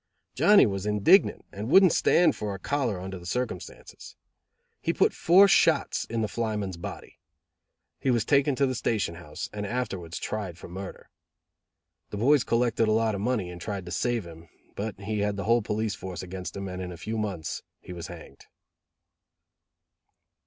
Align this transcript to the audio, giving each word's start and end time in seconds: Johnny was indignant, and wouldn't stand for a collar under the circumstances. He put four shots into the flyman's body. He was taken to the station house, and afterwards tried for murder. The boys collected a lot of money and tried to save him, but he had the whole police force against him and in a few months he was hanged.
Johnny 0.33 0.65
was 0.65 0.87
indignant, 0.87 1.45
and 1.51 1.69
wouldn't 1.69 1.93
stand 1.93 2.35
for 2.35 2.55
a 2.55 2.57
collar 2.59 2.99
under 2.99 3.19
the 3.19 3.25
circumstances. 3.27 4.15
He 4.81 4.93
put 4.93 5.13
four 5.13 5.47
shots 5.47 6.05
into 6.05 6.23
the 6.23 6.27
flyman's 6.27 6.75
body. 6.77 7.19
He 7.99 8.09
was 8.09 8.25
taken 8.25 8.55
to 8.55 8.65
the 8.65 8.73
station 8.73 9.13
house, 9.13 9.47
and 9.53 9.63
afterwards 9.63 10.17
tried 10.17 10.57
for 10.57 10.67
murder. 10.67 11.11
The 12.09 12.17
boys 12.17 12.43
collected 12.43 12.87
a 12.87 12.91
lot 12.91 13.13
of 13.13 13.21
money 13.21 13.51
and 13.51 13.61
tried 13.61 13.85
to 13.85 13.91
save 13.91 14.25
him, 14.25 14.49
but 14.75 14.99
he 15.01 15.19
had 15.19 15.37
the 15.37 15.43
whole 15.43 15.61
police 15.61 15.93
force 15.93 16.23
against 16.23 16.57
him 16.57 16.67
and 16.67 16.81
in 16.81 16.91
a 16.91 16.97
few 16.97 17.15
months 17.19 17.61
he 17.79 17.93
was 17.93 18.07
hanged. 18.07 18.47